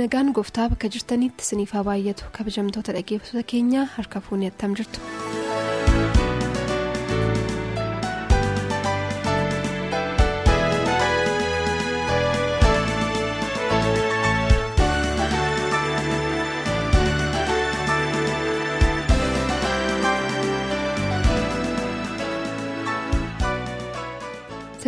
[0.00, 5.00] Nagaan gooftaa bakka jirtanitti isiniif haa baay'atu kabajamtoota dhaggeeffattoota keenyaa harka fuunni attam jirtu.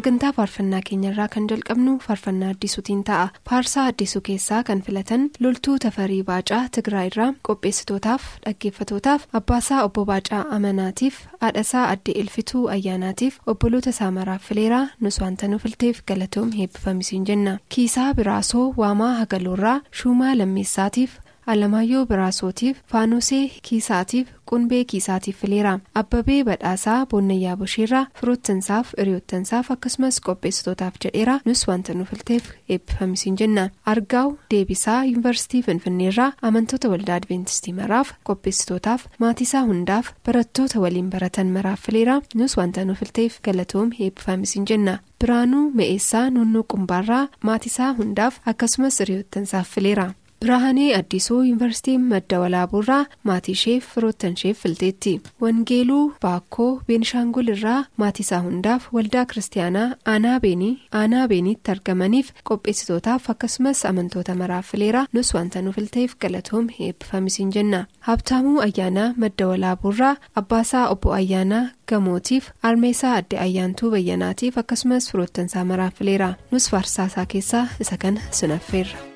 [0.00, 6.22] Sagantaa faarfannaa keenyarraa kan jalqabnu faarfannaa addisuutiin ta'a faarsaa addisuu keessaa kan filatan loltuu tafarii
[6.30, 14.84] baacaa tigraayirraa qopheessitootaaf dhaggeeffatootaaf abbaasaa obbo baacaa amanaatiif haadhasaa addee ilfituu ayyaanaatiif obboloota saamaraaf fileeraa
[15.00, 21.10] nus wanta nu filteef galatoom heebbifamisiin jenna kiisaa biraasoo waamaa hagaloorraa shuumaa lammeessaatiif.
[21.46, 30.94] Alamaayyoo biraasootiif faanosee kiisaatiif qunbee kiisaatiif fileera abbabee badhaasaa boonnayyaa busheerraa firoottansaaf hiriyoottansaaf akkasumas qopheessitootaaf
[31.04, 31.40] jedheera.
[31.44, 33.68] Nus wanta nu filteef eebbifamisiin jenna.
[33.86, 41.80] Argaaw deebisaa yuunivarsiitii finfinneerraa amantoota waldaa adventistii maraaf qopheessitootaaf maatiisaa hundaaf barattoota waliin baratan maraaf
[41.86, 42.20] fileera.
[42.34, 44.98] Nus wanta nu filteef galatoom eebbifamisiin jenna.
[45.20, 50.10] Biraanuu me'eessaa nunnuu qumbaarraa maatiisaa hundaaf akkasumas hiriyoottansaaf fileera.
[50.44, 55.20] Birahaanee Addisuu Yuunivarsiitii Madda Walaabuurraa maatii isheef firoottan isheef filteetti.
[55.42, 60.70] Wangeeluu Baakkoo Beenishaangul irraa maatiisaa hundaaf waldaa kiristaanaa aanaa beenii
[61.00, 67.84] aanaa beeniitti argamaniif qopheessitootaaf akkasumas amantoota maraaf fileera nus wanta nu filteef galatoom eebbifamisiin jenna.
[68.08, 75.94] Habtaamuu Ayyaanaa Madda Walaabuurraa Abbaasaa Obbo Ayyaanaa Gamootiif Armeesaa Adde Ayyaantuu Bayyanaatiif akkasumas firoottansaa maraaf
[75.98, 79.09] fileera nus faarsaasaa keessaa isa kana sinaffeerra.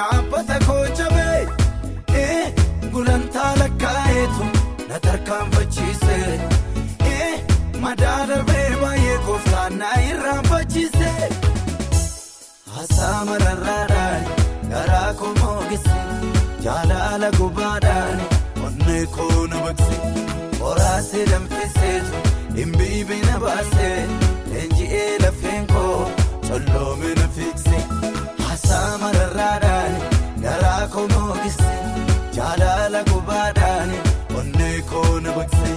[0.00, 1.40] Dhaabbata koo jabee
[2.24, 2.44] ee
[2.94, 4.44] gulantaa lakkaa'eetu
[4.88, 6.18] na tarkaanfachiise
[7.84, 11.10] madaa darbee baay'ee gooftaan na irraanfachiise
[12.74, 14.26] haasaa mararraadhaan
[14.72, 15.98] garaa koo moogesse
[16.66, 18.18] jaalala gubaadhaan
[18.66, 19.96] onnee koo na baqse
[20.58, 22.16] boraasee danfiseetu.
[22.54, 23.98] Dhimbiibii na baasee
[24.52, 25.98] leenji'ee lafeen koo
[26.48, 27.78] colloome na fiigse
[28.46, 29.69] haasaa mararraadhaan
[31.00, 31.72] koo moogise
[32.36, 33.90] jaalala gubaadhaan
[34.40, 35.72] onnee koo na baqse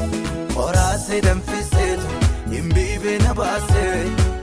[0.56, 2.10] qoraasee danfiseetu
[2.52, 3.96] dhimbiibii na baasee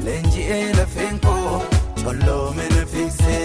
[0.07, 1.63] leenji'ee lafeen koo
[2.05, 3.39] colloome na fiigse.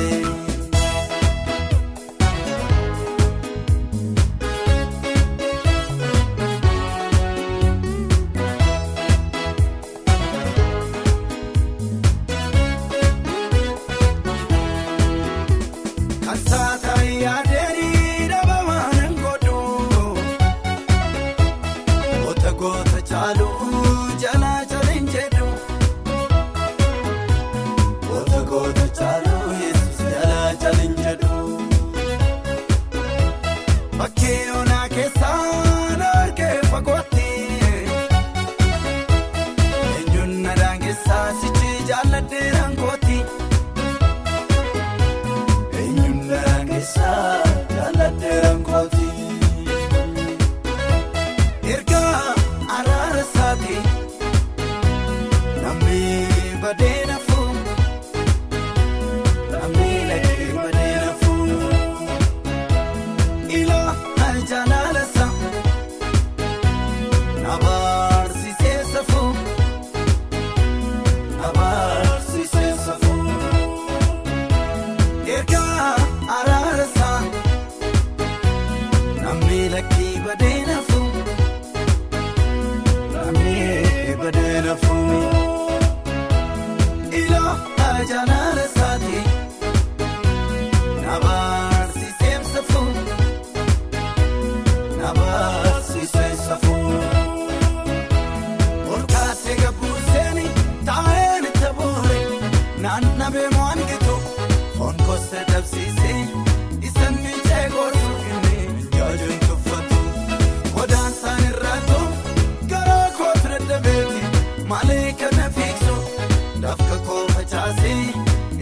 [117.50, 117.94] facaase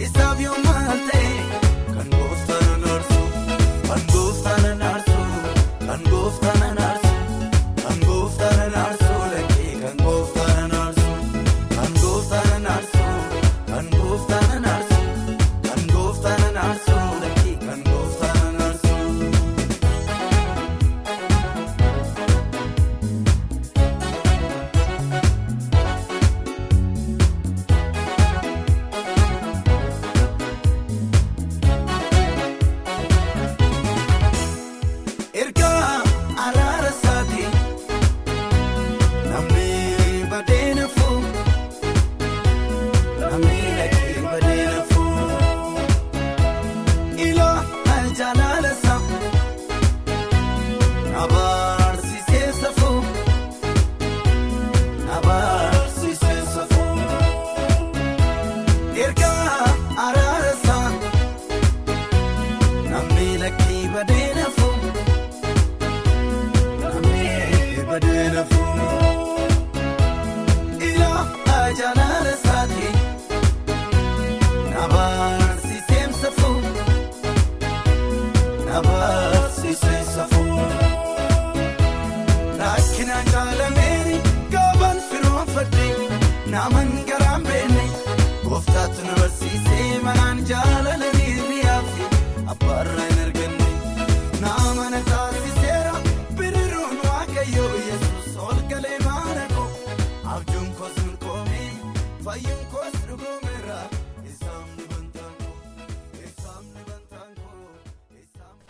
[0.04, 0.74] isaaf yommuu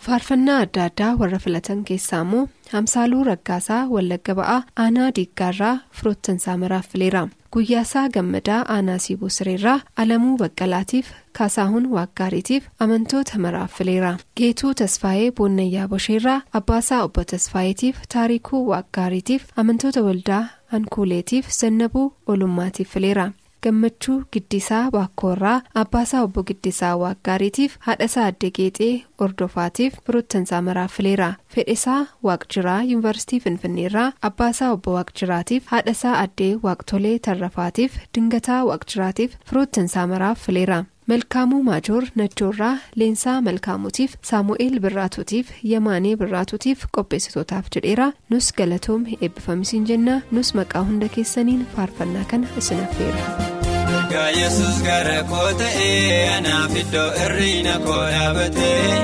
[0.05, 2.43] faarfannaa adda addaa warra filatan keessaa immoo
[2.73, 7.21] hamsaaluu raggaasaa wallagga ba'aa aanaa diiggaarraa firoottansaa maraaf fileera
[7.55, 11.07] guyyaasaa gammadaa aanaa siiboo sireerraa alamuu baqqalaatiif
[11.39, 14.11] kaasaahun waaggaariitiif amantoota maraaf fileera
[14.41, 20.43] geetuu tasfaayee boonnayyaa bosheerraa abbaasaa obbo tasfaayeetiif taarikuu waaggaariitiif amantoota waldaa
[20.75, 23.25] hankuuleetiif zannabuu olummaatiif fileera.
[23.65, 28.93] Gammachuu giddisaa baakkoorraa abbaasaa obbo giddisaa waaggaariitiif haadhasaa adde geexee
[29.27, 37.97] ordofaatiif firoottansaa maraaf fileera fedhesaa waaqjiraa yuunivarsiitii finfinneerraa abbaasaa obbo waaqjiraatiif haadhasaa addee waaqtolee tarrafaatiif
[38.17, 47.65] dingataa waaqjiraatiif firoottansaa maraaf fileera malkaamuu maajoor nachoorraa leensaa malkaamuutiif saamu'eel birraatuutiif yamaanee birraatuutiif qopheessitootaaf
[47.75, 48.11] jedheera.
[48.29, 53.54] Nus galatoom eebbifamisiin jenna nus maqaa hunda keessaniin faarfannaa kana isin affeera.
[53.93, 58.95] Ergaa yesus gara koo ta'ee anaaf iddoo irriina koo dhaabatee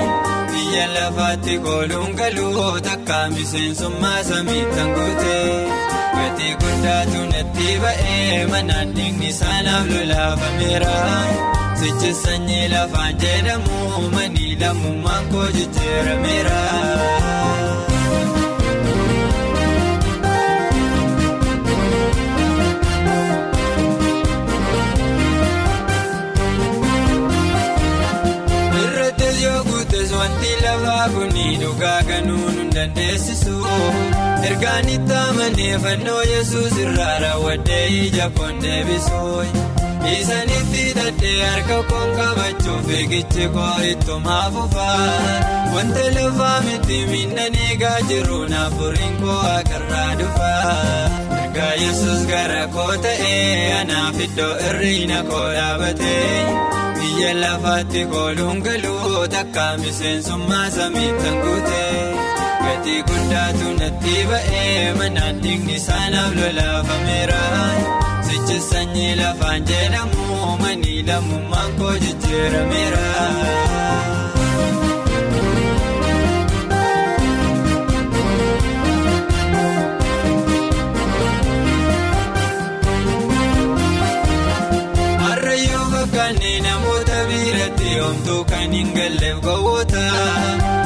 [0.52, 5.46] biyya lafaatti kooluun galuu takka miseensummaa samiittan guutee
[6.16, 10.96] gatii guddaatu natti ba'ee manaan dhiigni saanaaf lolaafameera
[11.82, 13.78] sichi sanyii lafaan jedhamu
[14.16, 16.60] manii lammummaan koo jijjiirameera.
[31.14, 33.56] Kuni dhugaa ganuun hin dandeessisu.
[34.50, 39.20] Ergaan itti amanee fannoo yesus irraa raawwadhee ija koon deebisu.
[40.12, 45.10] Isanitti hidhadhee harka koon qabachuuf eegichi koo ittumaa fufaa
[45.74, 53.72] wanta lafaa miti miidhaan eegaa jiru naafuriin koo akarraa dhufaa ergaa yesus gara koo ta'ee
[53.80, 56.44] anaaf iddoo irriina koo dhaabatee.
[56.98, 61.98] biyya lafaatti kooluun galuu takka miseensummaa samiittan guutee
[62.64, 67.42] gatii guddaatu natti ba'ee manaan dhiigni saanaaf lolaafameera
[68.28, 73.06] sichi sanyii lafaan jedhamu manii lammummaan koo jijjiirameera.
[88.02, 90.00] Yoomtuu kan hin galleef gowwoota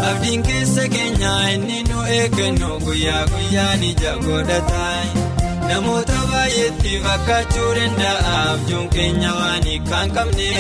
[0.09, 4.83] abdiin keessa keenya inni nu eeggannu guyyaa guyyaan ija godhata
[5.69, 10.51] namoota baay'eetti fakkaachuu danda'a abjuun keenya waan hiikkaan qabne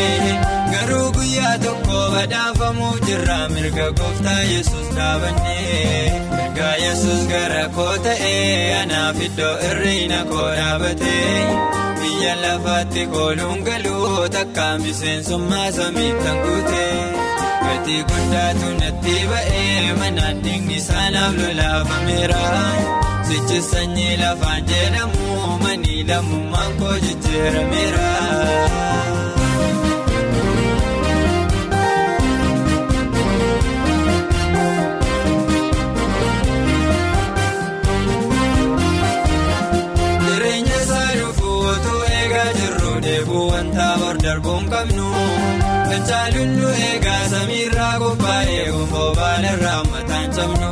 [0.72, 5.58] garuu guyyaa tokko badhaafamuuf jirra mirga gooftaa yesus dhaabanne
[6.36, 11.34] mirgaa yesus gara koo ta'ee anaaf iddoo irriina koo dhaabatee.
[12.06, 16.92] Biyya lafaatti kooluun galuu takka miseensummaa samiittan guutee
[17.66, 22.42] gatii guddaatu natti ba'ee manaan dhiigni saanaaf lolaafameera
[23.28, 28.06] sichi sanyii lafaan jedhamu manii lammummaan koo jijjiirameera.
[45.96, 50.70] Kan caalunnu eegaa samiirraa qophaa'ee gonfoo baalarraa mataan cabnu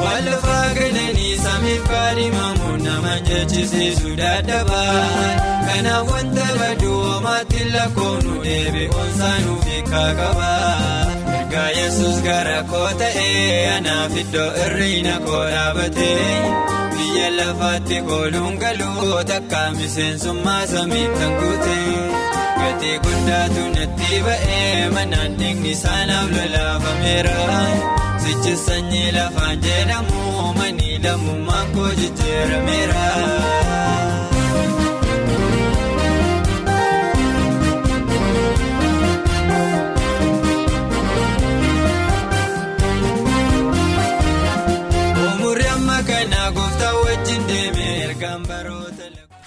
[0.00, 5.30] waan lafaa galanii samiif kaadhimamu nama jechisiisu dadhabaa
[5.68, 10.58] kanaaf wanta baduu homaatti lakkoofnu deebi'uun saanuuf hiikaa qabaa
[11.38, 16.28] ergaa yesus gara koo ta'ee anaaf iddoo irriina koo dhaabatee.
[16.96, 21.88] biyya lafaatti kooluun galuu takka miseensummaa samiittan guutee
[22.64, 27.36] gatii guddaatu natti ba'ee manaan dhiigni saanaaf lolaafameera
[28.24, 33.04] sichi sanyii lafaan jedhamu manii lammummaan koo jijjiirameera.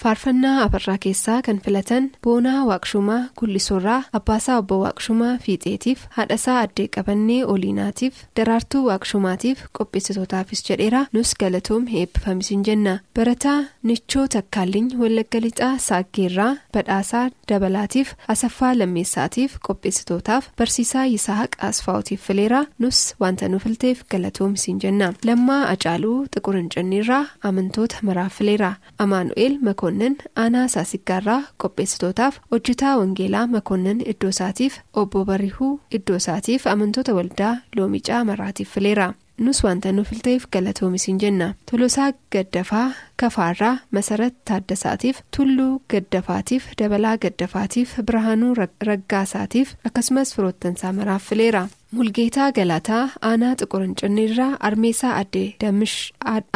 [0.08, 7.40] Faarfannaa abarraa keessaa kan filatan boonaa waaqshumaa gullisoorraa abbaasaa obbo waaqshumaa fiixeetiif haadhasaa addee qabannee
[7.54, 11.02] oliinaatiif daraartuu waaqshumaatiif qopheessitootaafis jedheera.
[11.14, 12.94] Nus galatoom eebbifamisiin jenna.
[13.16, 22.64] Barataa nichoo takkaalliin wallagga lixaa saaggeerraa badhaasaa dabalaatiif asaffaa lammeessaatiif qopheessitootaaf barsiisaa yisaaq asfaa'utiif fileera.
[22.80, 25.12] Nus wanta nu filteef galatoomisiin jenna.
[25.26, 28.74] Lammaa acaaluu xiqur hincinniirraa amantoota maraaf fileera.
[29.00, 36.68] Amaanu'eel makoon makonnin aanaa saasiggaarraa qopheessitootaaf hojjetaa wangeelaa makonnin iddoo isaatiif obbo barihuu iddoo isaatiif
[36.74, 39.14] amantoota waldaa loomicaa maraatiif fileera.
[39.46, 42.88] Nus wanta nu filteef galatoomisin jenna tolosaa gaddafaa
[43.22, 48.54] kafaarraa masarat taaddasaatiif tulluu gaddafaatiif dabalaa gaddafaatiif birhaanuu
[48.90, 51.64] raggaasaatiif akkasumas firoottansaa maraaf fileera
[51.98, 54.52] mulgeetaa galataa aanaa xiqurincinniirraa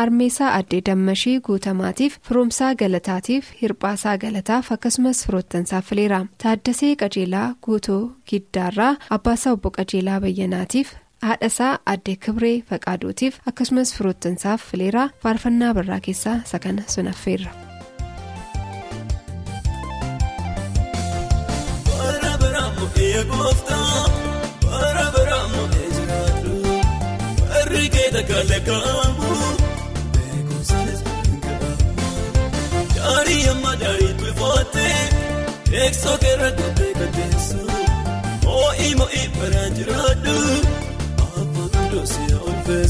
[0.03, 8.93] armeesaa addee dammashii guutamaatiif firoomsaa galataatiif hirphaasaa galataaf akkasumas firoottansaa fileera taaddasee qajeelaa guutoo giddaarraa
[9.17, 10.89] abbaasaa obbo qajeelaa bayyanaatiif.
[11.28, 16.88] Haadhasaa addee kibree faqaaduutiif akkasumas firoottansaaf fileeraa faarfannaa birraa keessaa isa kana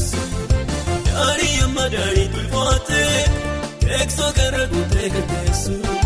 [0.08, 0.60] sunaffeerra.
[1.08, 3.20] Yaari amma daari tulfaatee
[3.86, 6.01] teeksoo gara guutee galteessu moo'ii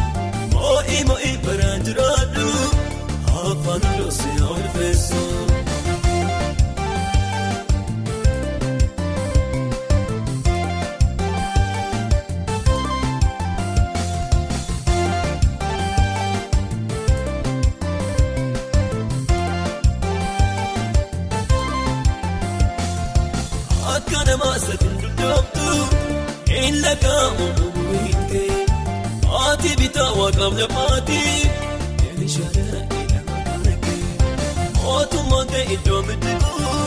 [26.97, 28.51] hin lakkaa'amu bu'uuree
[29.47, 30.11] ati bitaa
[30.61, 31.41] lafaatii
[32.09, 34.01] inni shaadara jedhama kanakee
[34.83, 36.85] mootummaan kee iddoo miidhaguu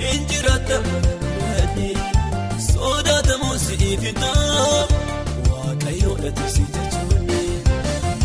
[0.00, 1.90] hin jiraata muraadni
[2.68, 4.86] sodaatamu si'iif hitaa
[5.50, 7.22] waaqayyoodha tursi jechuun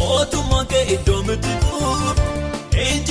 [0.02, 1.92] mootummaan kee iddoo miidhaguu
[2.78, 3.04] hin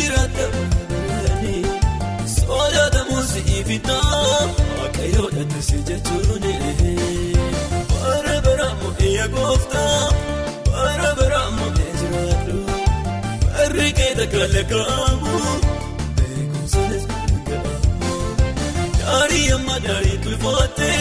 [14.32, 15.34] kalaqamu
[16.16, 17.04] beekumsaanis
[17.48, 18.14] ga'amu
[19.00, 21.00] daarii amma daarii tulfaatee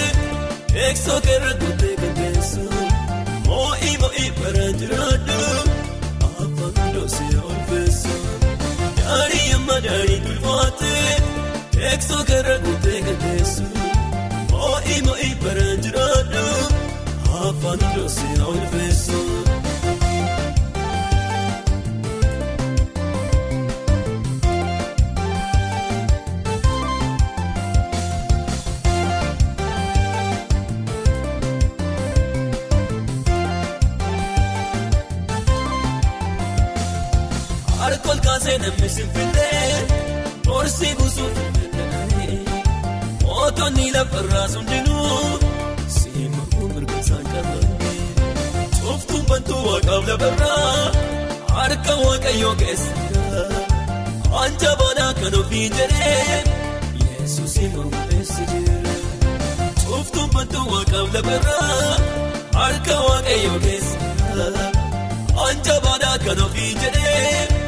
[0.86, 2.64] eegsoo keerra guutee galteessu
[3.48, 5.40] moo'ii moo'ii baraan jiraadhu
[6.30, 8.16] afaan loosee olfeessu
[9.00, 11.10] daarii amma daarii tulfaatee.
[11.92, 13.66] Eeksoo keerra guutee galteessu
[14.52, 16.46] moo'ii moo'ii baraan jiraadhu
[17.50, 18.91] afaan loosee olfeessu.
[40.82, 41.36] Horsii buusuuf.
[43.26, 45.40] Mootonni lafarraa hundinuu
[45.96, 47.92] siimamuu mirga isaan qabanne
[48.82, 50.92] Cuftuun bantuu waaqaaf lafarraa
[51.58, 52.94] harka waaqayyoo keessa
[54.44, 56.44] Anja baanaa kan ofii jedhee
[57.06, 58.96] Yesuus immoo eessa jira
[59.86, 61.96] Cuftuun bantuu waaqaaf lafarraa
[62.60, 63.98] harka waaqayyoo keessa
[65.48, 67.61] Anja baanaa kan ofii jedhee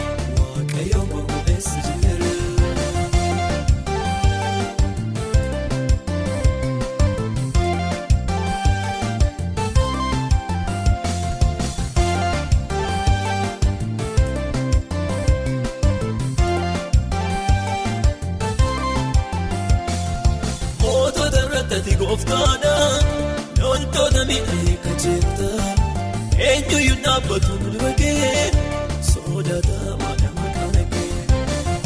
[27.34, 28.52] dhaabbatu mul'agee
[29.12, 31.06] sodaata maadama kanagee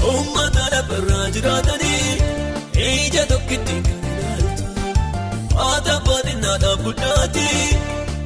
[0.10, 2.10] uummata lafarraa jiraatanii
[2.88, 4.66] ija tokkitti kan ilaaltu
[5.60, 7.48] haata baadinnaadhaaf guddaati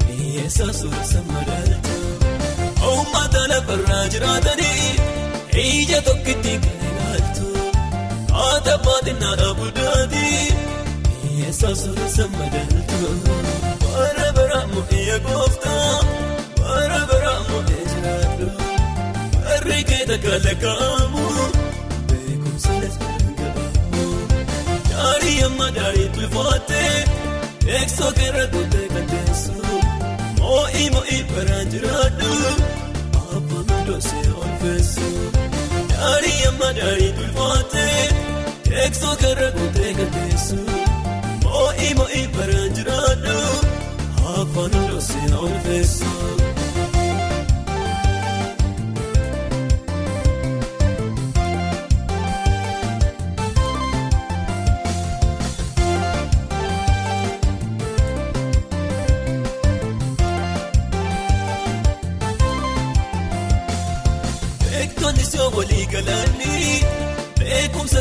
[0.07, 1.93] dhiyeessa suuressa madaalta
[2.93, 4.89] uummata lafarraa jiraatanii
[5.67, 7.47] ija tokkitti kan ilaaltu
[8.39, 10.25] haata baadinnaadhaaf guddaati.
[11.61, 13.07] Saasura sammadaaltu
[13.81, 15.97] bara baraamu iyya gooftaa
[20.25, 21.25] kalaqamu
[22.09, 24.05] beekumsaanis ga'amu
[24.91, 26.95] daarii amma daarii tulfaatee
[27.77, 29.55] eegsoo keerra guutee galteessu
[30.39, 32.31] moo'ii moo'ii baraan jiraadhu
[33.37, 35.09] abbaan doosee olfeessu
[35.93, 37.99] daarii amma daarii tulfaatee
[38.83, 40.59] eegsoo keerra guutee galteessu.
[41.43, 43.37] Moo'ii moo'ii baraan jiraadhu
[44.35, 46.50] afaan loosee olfeessu galanii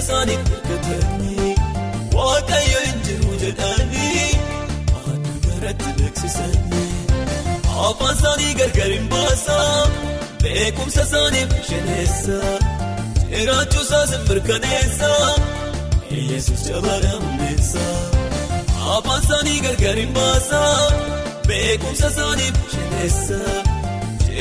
[0.00, 1.54] beekumsa isaaniif hirkatanii
[2.16, 4.28] waaqayyo hin jiru jedhanii
[5.00, 6.86] addunyaarratti beeksisanii
[7.88, 9.88] afaan isaanii gargar hin baasaa
[10.44, 12.54] beekumsa isaaniif shaneessaa
[13.34, 15.28] jiraachuu isaas hin mirkaneessaa
[16.30, 17.98] yesus jabaadha mummeessaa
[18.96, 20.74] afaan isaanii gargar hin baasaa
[21.50, 23.58] beekumsa isaaniif shaneessaa.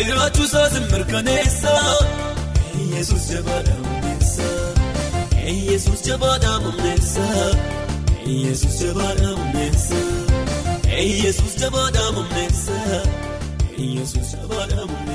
[0.08, 1.94] Jiraachuu isaas mirkaneessaa
[2.96, 3.89] Yesuus jabaadha mummeessaa
[5.50, 7.52] Yesuus jabaadha mummeessaa
[8.28, 10.06] Yesuus jabaadha mummeessaa
[11.24, 13.02] Yesuus jabaadha mummeessaa
[13.78, 15.09] Yesuus jabaadha mummeessaa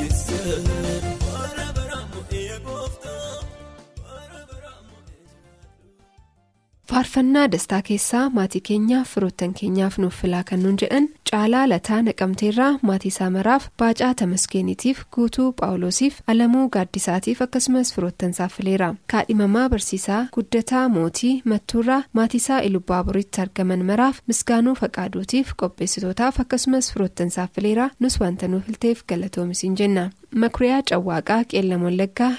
[6.95, 12.69] faarfannaa dastaa keessaa maatii keenyaaf firoottan keenyaaf nuuf filaa kan nuun jedhan caalaa lataa naqamteerraa
[12.91, 20.23] maatii isaa maraaf baacaa tamasgeeniitiif guutuu phaawulosiif alamuu gaaddisaatiif akkasumas firoottan isaa fileera kaadhimamaa barsiisaa
[20.39, 27.91] guddataa mootii mattuurraa maatii isaa ilubbaaburitti argaman maraaf misgaanuu faqaaduutiif qopheessitootaaf akkasumas firoottan isaa fileera
[28.01, 30.11] nus wanta nuuf filteef galatoomisiin jenna.
[30.43, 32.31] makuriyaa cawwaaqaa qeellam wallaggaa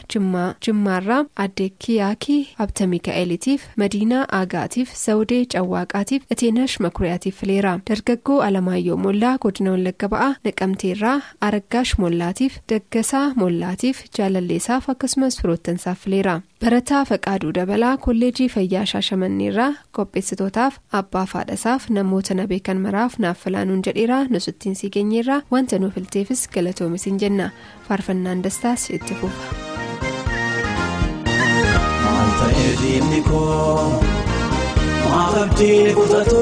[0.66, 9.36] jimmaarraa addee kiyaakii abta miikaa'eliitiif madiinaa aagaatiif zawudee cawwaaqaatiif iteenash makuriyaatiif fileera dargaggoo alamaayyoo mollaa
[9.46, 17.96] godina wallagga ba'aa naqamteerraa araggaash mollaatiif daggasaa mollaatiif jaalalleessaaf akkasumas firoottansaaf fileera barataa faqaaduu dabalaa
[18.08, 24.90] kolleejii fayyaa shaashamanneerraa qopheessitootaaf abbaa faadhasaaf namoota na beekan maraaf naaf filaanuun jedheeraa nusittiin sii
[24.98, 27.50] geenyeerraa wanta nuuf filteefis galatoomisin jenna.
[27.88, 29.54] faarfannaan dastaas itti fufa.
[35.16, 36.42] Abdiin kutatu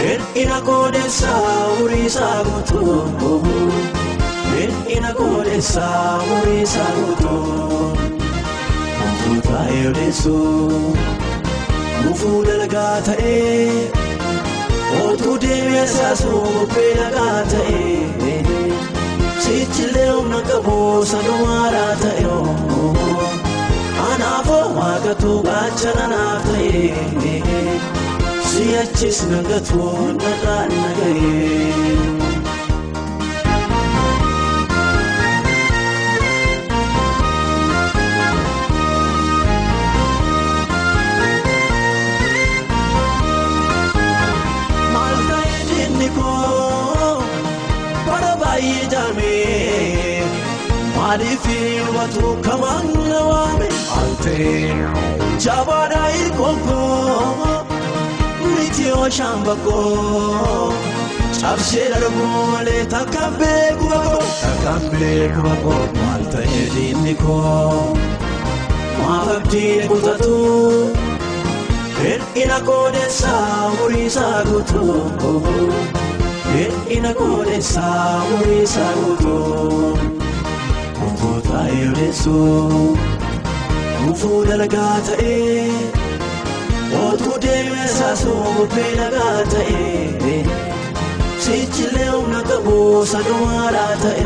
[0.00, 3.42] hir'ina koodessaa horiisaa guutuu.
[4.56, 7.96] Hir'ina koodessaa horiisaa guutuu.
[8.98, 10.96] Mufuu taa'ee odeessuu
[12.04, 13.90] mufuu dalagaa ta'ee
[15.00, 18.36] ootuu deemee saasuu bubbee nagaa ta'ee.
[19.46, 20.76] Sichilee humna qabu
[21.12, 22.24] sanumaadhaa ta'e
[24.38, 26.84] anaafoo waaqatu gaachana naaf ta'e
[28.50, 29.80] si'achis nagatu
[30.22, 31.87] nadhaan nagahee.
[51.08, 51.44] Maaliif
[51.86, 53.68] hubatu kamaan na waame
[53.98, 54.74] altee
[55.44, 57.64] jabaadhaa ilkookoo
[58.42, 60.72] miti ooshaan bakkoo
[61.40, 67.96] cabsee darbuu malee takkaan beeku bakkoo takkaan beeku bakkoo maal ta'ee diinni koo
[68.98, 70.36] maaf abdiin kutatu
[72.02, 75.72] hir'ina koodessaa horiisaa guutuu.
[76.52, 80.17] Hir'ina koodessaa horiisaa guutuu
[81.18, 82.98] Taa'ee odeessuu
[84.04, 85.72] Mufuu dalagaa ta'ee
[87.02, 90.44] Ootuu deemee saasuu bubbee nagaa ta'ee
[91.46, 92.76] Sichilee humna qabu
[93.12, 94.24] sanumaadhaa ta'e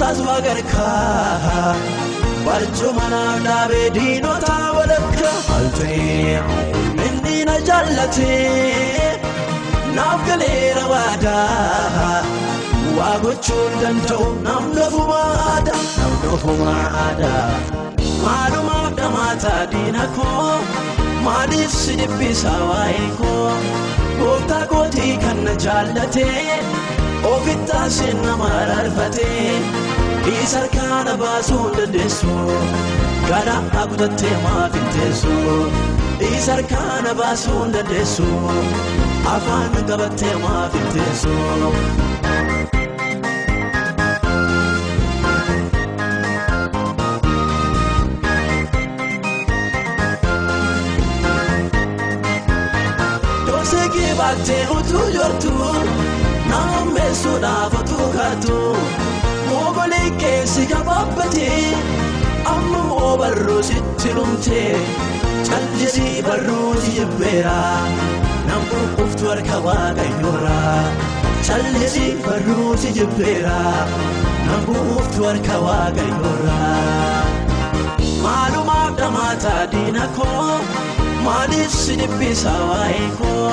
[0.02, 1.76] Cuftuun saas magarkaa
[2.46, 6.42] barcuma naaf dhaabee diinota walakkaa altee
[7.08, 9.20] inni na jaallatee
[9.96, 12.24] naaf galeera waadaa
[12.98, 17.46] waa gochuun danda'u namni ofuma aadaa namni ofuma aadaa
[18.26, 20.52] maalumaaf dhamaataa diina koo
[21.26, 23.52] maaliif si dhiphisaa waa'ee koo.
[24.22, 26.60] Gooftaa kootii kan na jaallatee
[27.30, 29.62] ofitti aseen nama araarfatee
[30.44, 32.36] isa harkaana baasuu hin dandeessu.
[33.30, 35.36] Garaa kutattee maaf hin teessu
[36.32, 38.28] isa harkaana baasuu hin dandeessu.
[39.36, 41.36] Afaan qabattee maaf hin teessu.
[53.48, 55.52] Doosee baattee utuu jortu
[56.52, 58.58] nama meessuudhaaf utuu kaatu
[59.50, 61.62] moogolee keessi gabaabbatee
[62.56, 64.72] ammoo barruu sitti dhumtee
[65.50, 67.58] callisii barruu si jibbeera
[68.50, 70.60] nam qulquftu harka waaqayyoora
[71.48, 73.58] callisii barruu si jibbeera
[74.48, 76.60] nam qulquftu harka waaqayyoora.
[78.24, 80.50] Maalumaaf dhamaataa diina koo
[81.26, 83.52] maaliif si dhibbisa waa'ee koo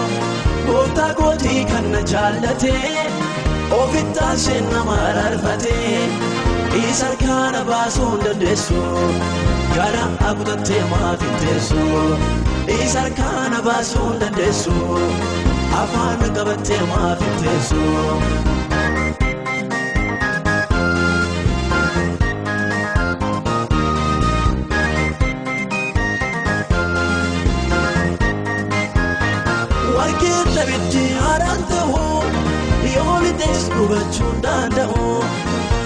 [0.69, 3.07] gooftaa kootii kan na jaallatee
[3.81, 6.09] ofittaa seen nama araarfatee
[6.91, 8.83] isa harkaana baasuu hin dandeessu
[9.77, 11.87] gara akutattee maaf hin teessu
[12.79, 14.75] isa harkaana baasuu hin dandeessu
[15.83, 17.83] afaan qabattee maaf hin teessu.
[33.79, 35.07] Gubachuu danda'u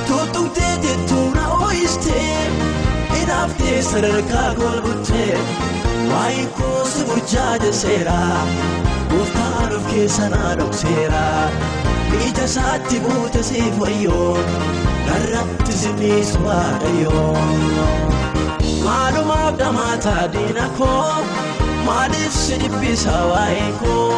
[0.08, 2.36] tuttuqtee jettuu na ooyistee
[3.14, 5.38] hidhaaftee sadarkaa golbuttee
[6.12, 8.18] waa'ee koosi burjaajesseera
[9.12, 11.24] gooftaan of keessa naa dhokseera
[12.28, 14.32] ija isaatti buute siif wayyoo
[15.06, 17.36] narratti sinniisu waaqayyoo
[18.84, 21.14] maalumaaf dhamaataa diina koo.
[21.86, 24.10] maaliif si dhibbisa waa'ee koo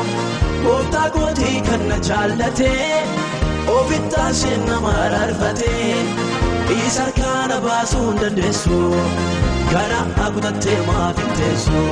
[0.65, 2.89] gooftaa kootii kan na jaallatee
[3.69, 5.95] ofittaa seen nama araarfatee
[6.87, 8.79] isa harkaana baasuu hin dandeessu
[9.73, 11.85] gara akutattee maaf hin teessu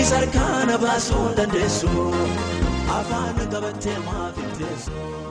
[0.00, 1.88] isa harkaana baasuu hin dandeessu
[2.98, 5.23] afaan qabattee maaf hin teessu.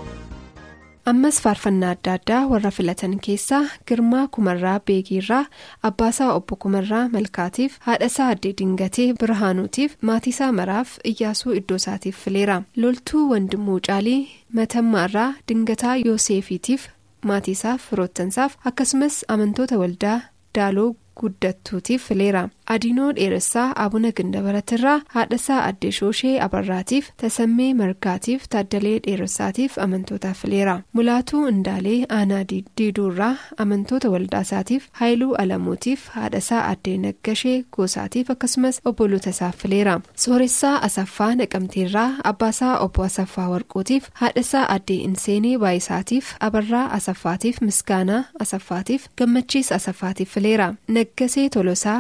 [1.12, 5.42] Ammas faarfannaa adda addaa warra filatan keessaa girmaa kumarraa beekiirraa
[5.90, 12.58] abbaasaa obbo kumarraa malkaatiif haadhasaa addee dingatee birhaanuutiif maatiisaa maraaf iyyaasuu iddoo isaatiif fileera.
[12.82, 14.22] Loltuu wandimuu caalii
[14.60, 16.88] matammaarraa dingataa yooseefiitiif
[17.32, 20.20] maatiisaaf firoottansaaf akkasumas amantoota waldaa
[20.56, 20.90] daaloo
[21.20, 30.38] guddattuutiif fileera adiinoo dheeressaa abuna gindabaratirraa haadhasaa addee shooshee abarraatiif tasammee margaatiif taaddalee dheeressaatiif amantootaaf
[30.42, 30.76] fileera.
[30.94, 32.44] Mulaatuu indaalee aanaa
[32.78, 40.00] diiduurraa amantoota waldaasaatiif haayiluu alamuutiif haadhasaa addee naggashee goosaatiif akkasumas obboloota isaaf fileera.
[40.16, 49.08] Sooressaa asaffaa naqamteerraa abbaasaa obbo asaffaa warquutiif haadhasaa addee inseenee baayisaatiif abarraa asaffaatiif misgaanaa asaffaatiif
[49.18, 50.74] gammachiis asaffaatiif fileera.
[50.88, 52.00] Naggasee tolosaa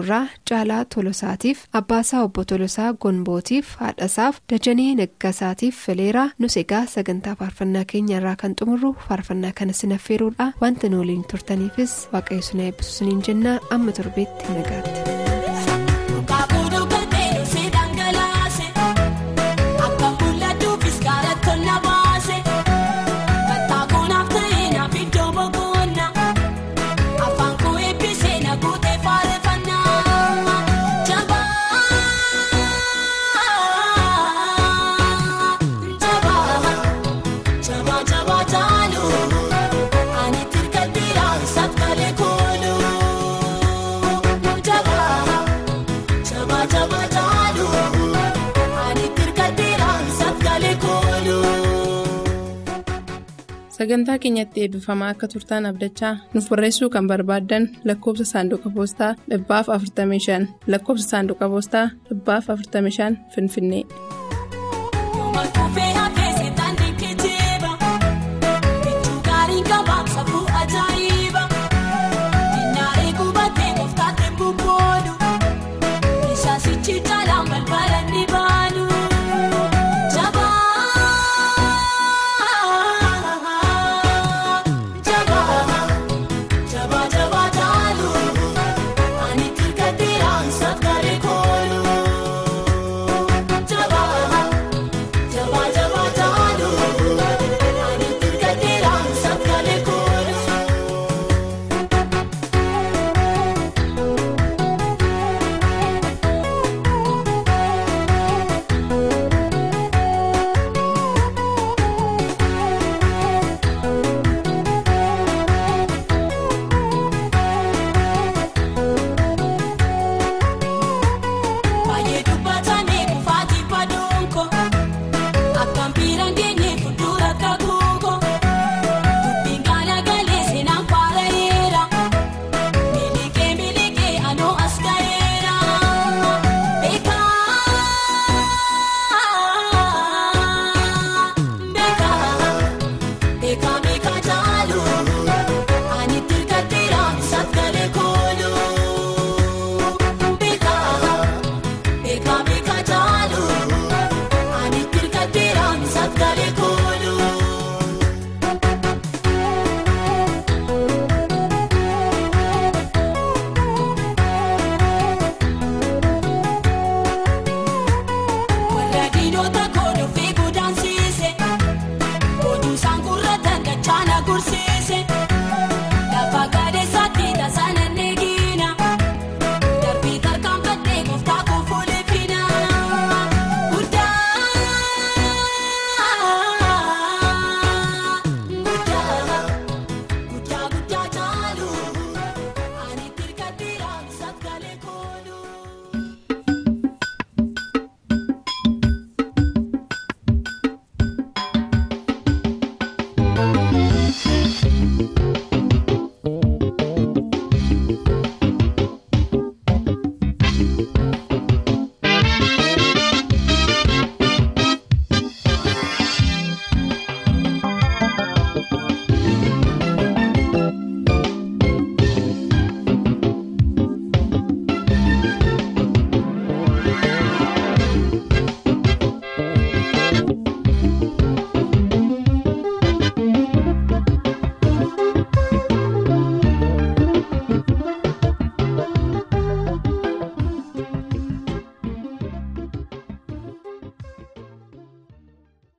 [0.00, 7.84] daannuurraa caalaa tolosaatiif abbaasaa obbo tolosaa gonbootiif haadhasaaf dajanee naggasaatiif fileera nus egaa sagantaa faarfannaa
[7.92, 13.22] keenya irraa kan xumurru faarfannaa kana sinaffeeruudha wanta nu waliin turtaniifis waaqayyo sinaa eebbisu siniin
[13.28, 15.39] jennaa amma torbeetti nagaatti.
[53.90, 60.46] Sagantaa keenyatti eebbifamaa akka turtaan abdachaa nuuf barreessuu kan barbaaddan lakkoofsa saanduqa poostaa dhibbaaf 45
[60.74, 63.84] lakkoofsa saanduqa poostaa dhibbaaf 45 finfinnee.